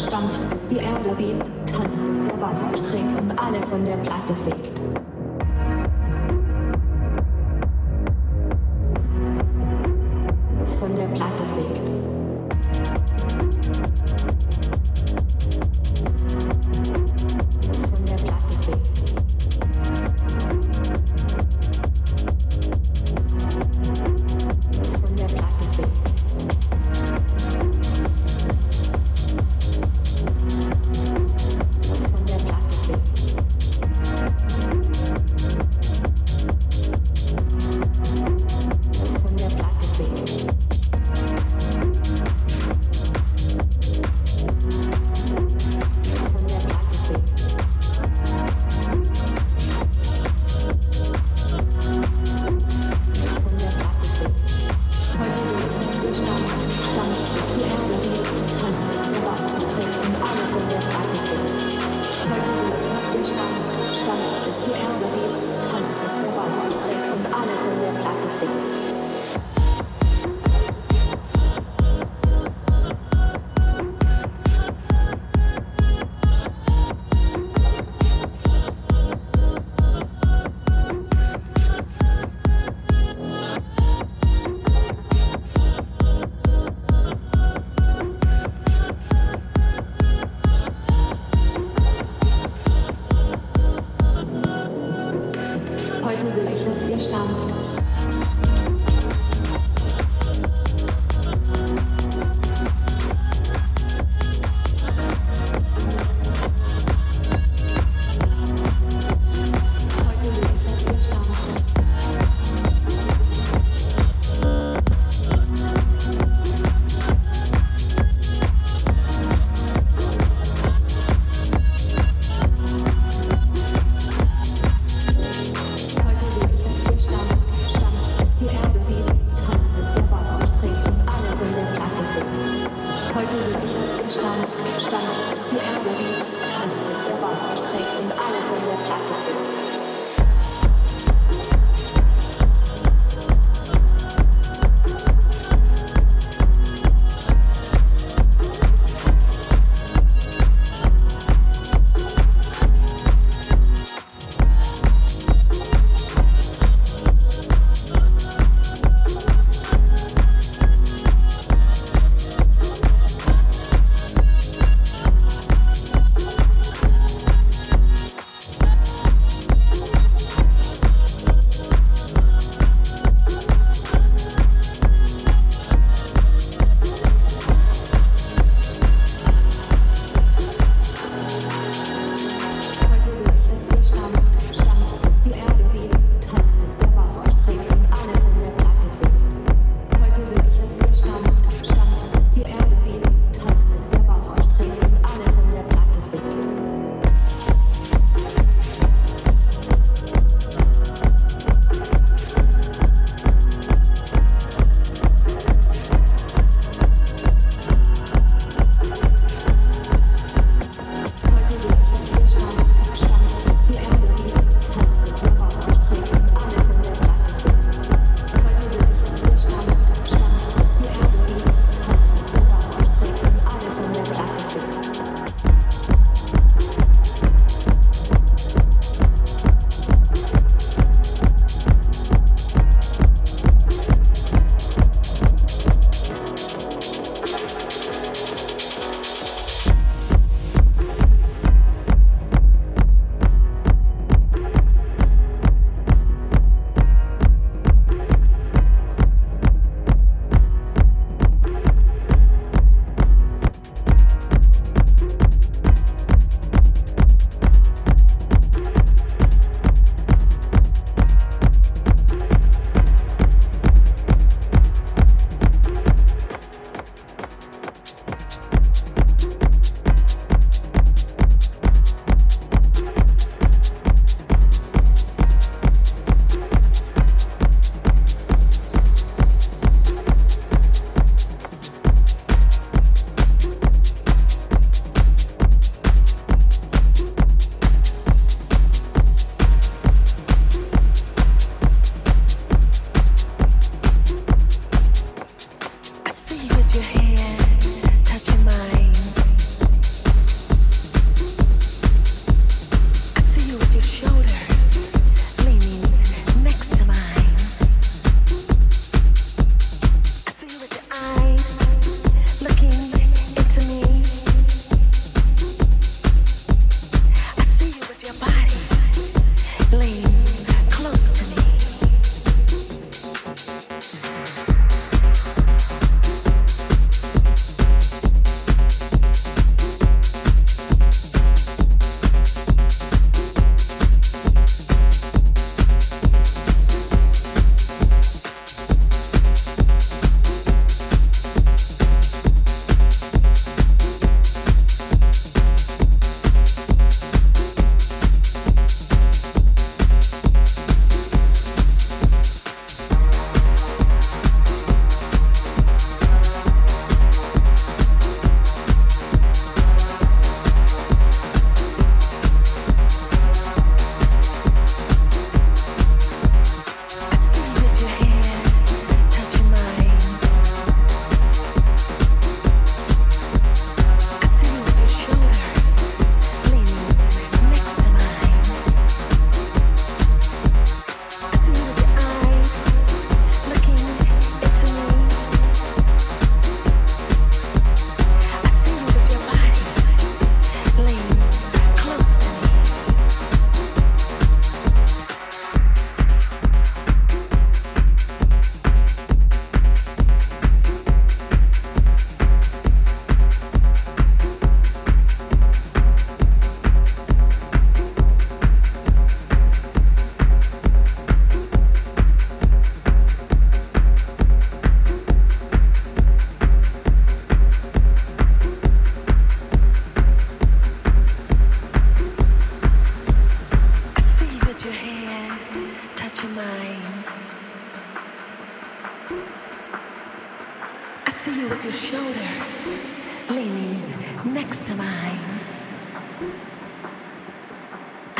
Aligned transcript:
stampft, 0.00 0.40
bis 0.50 0.68
die 0.68 0.76
Erde 0.76 1.10
bebt, 1.16 1.50
tanzt, 1.66 2.00
bis 2.10 2.20
der 2.24 2.36
Bass 2.36 2.62
euch 2.62 2.82
trägt 2.82 3.20
und 3.20 3.38
alle 3.38 3.60
von 3.66 3.84
der 3.84 3.96
Platte 3.98 4.34
fegt. 4.44 4.69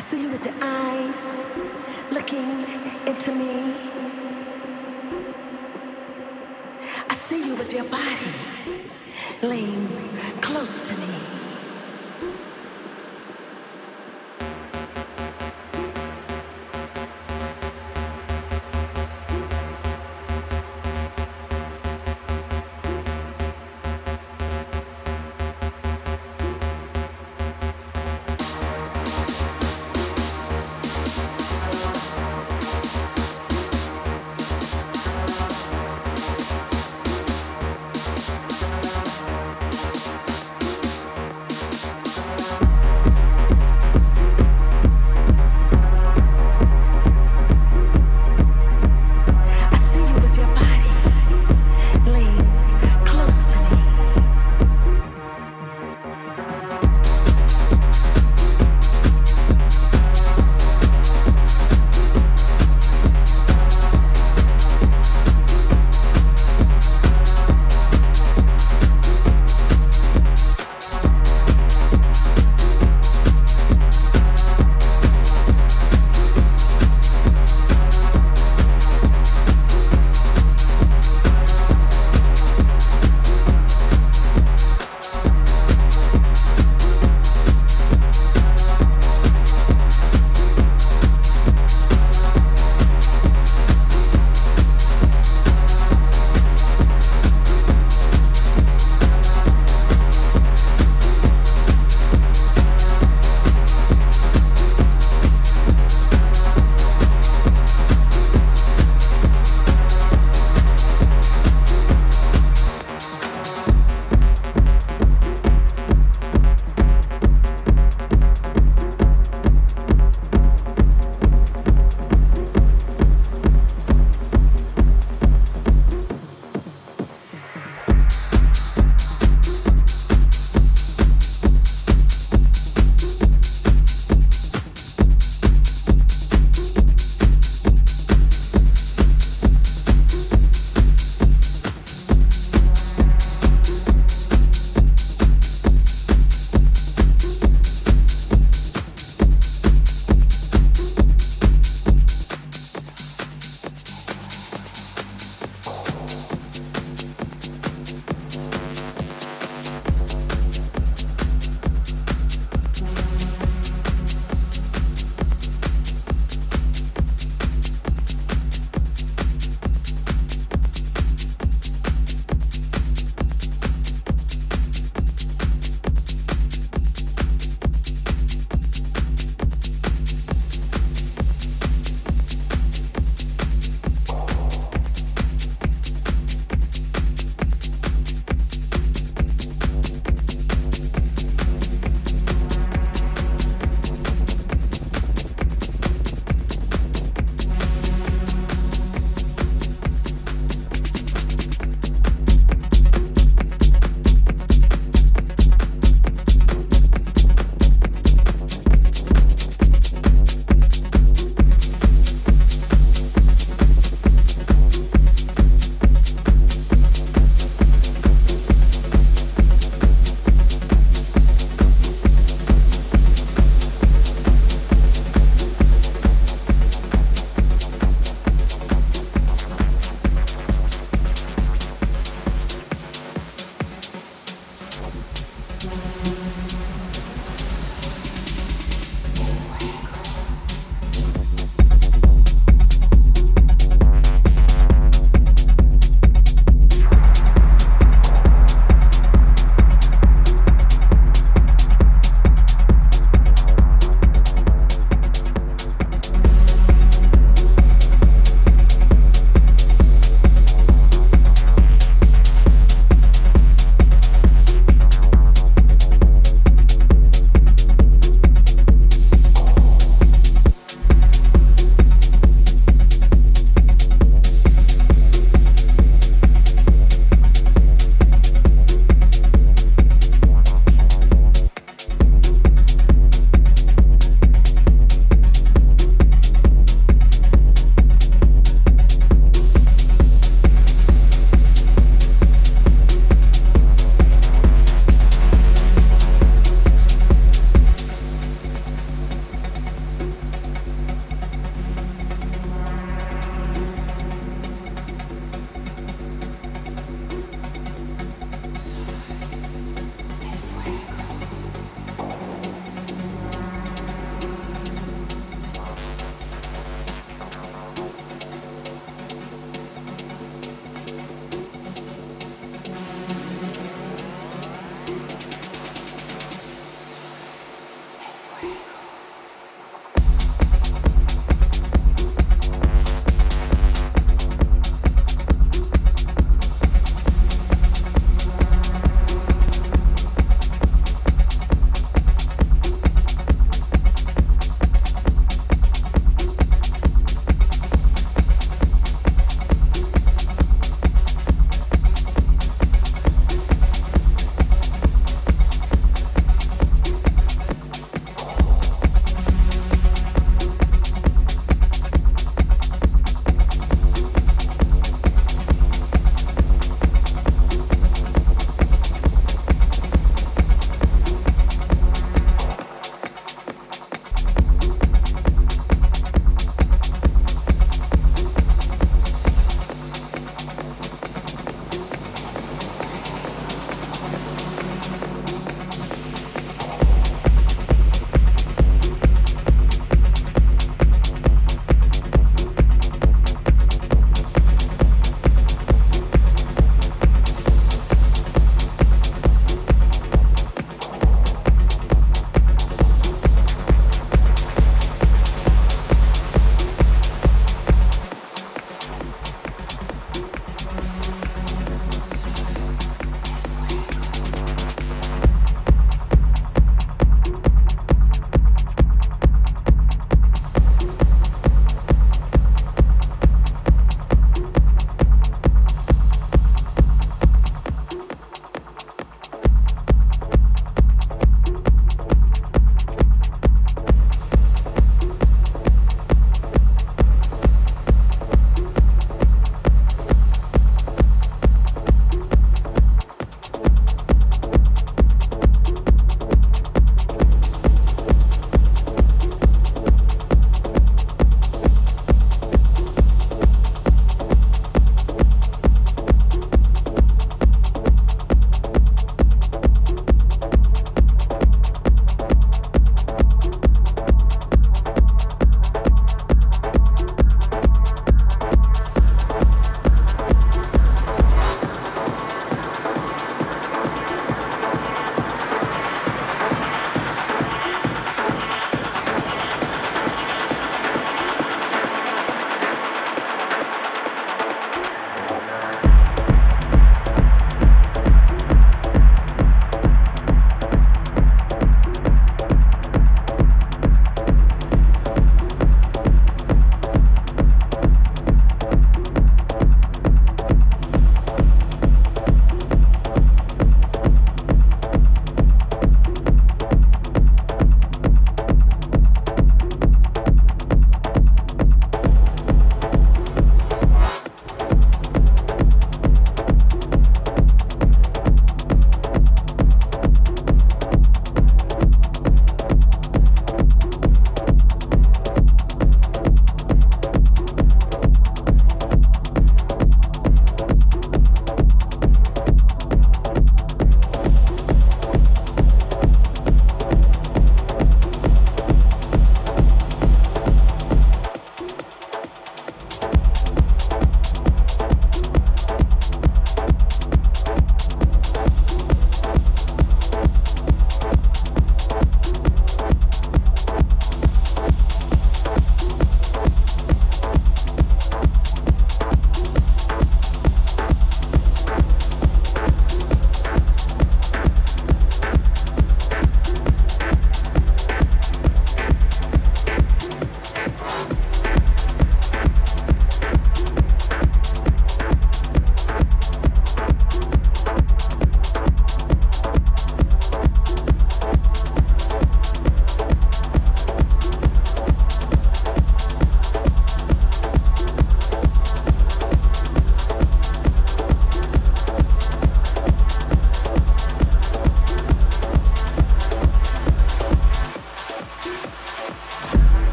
I 0.00 0.02
see 0.02 0.22
you 0.22 0.30
with 0.30 0.46
your 0.46 0.54
eyes 0.62 1.46
looking 2.10 2.64
into 3.06 3.32
me. 3.32 3.74
I 7.10 7.14
see 7.14 7.44
you 7.46 7.54
with 7.54 7.70
your 7.74 7.84
body 7.84 8.32
laying 9.42 9.86
close 10.40 10.78
to 10.88 10.96
me. 10.96 11.59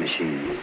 Machine 0.00 0.58